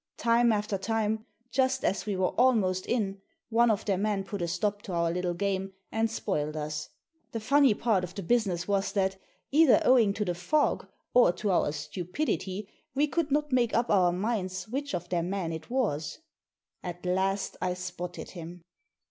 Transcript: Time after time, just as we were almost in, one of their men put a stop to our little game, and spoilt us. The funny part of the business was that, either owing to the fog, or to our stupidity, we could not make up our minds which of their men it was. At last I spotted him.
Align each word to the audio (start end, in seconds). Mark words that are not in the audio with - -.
Time 0.17 0.51
after 0.51 0.79
time, 0.79 1.27
just 1.51 1.83
as 1.85 2.07
we 2.07 2.15
were 2.15 2.29
almost 2.29 2.87
in, 2.87 3.21
one 3.49 3.69
of 3.69 3.85
their 3.85 3.99
men 3.99 4.23
put 4.23 4.41
a 4.41 4.47
stop 4.47 4.81
to 4.81 4.91
our 4.91 5.11
little 5.11 5.35
game, 5.35 5.73
and 5.91 6.09
spoilt 6.09 6.55
us. 6.55 6.89
The 7.33 7.39
funny 7.39 7.75
part 7.75 8.03
of 8.03 8.15
the 8.15 8.23
business 8.23 8.67
was 8.67 8.93
that, 8.93 9.17
either 9.51 9.79
owing 9.85 10.13
to 10.15 10.25
the 10.25 10.33
fog, 10.33 10.87
or 11.13 11.31
to 11.33 11.51
our 11.51 11.71
stupidity, 11.71 12.67
we 12.95 13.05
could 13.05 13.29
not 13.29 13.51
make 13.51 13.75
up 13.75 13.91
our 13.91 14.11
minds 14.11 14.67
which 14.67 14.95
of 14.95 15.07
their 15.09 15.21
men 15.21 15.53
it 15.53 15.69
was. 15.69 16.17
At 16.81 17.05
last 17.05 17.55
I 17.61 17.75
spotted 17.75 18.31
him. 18.31 18.63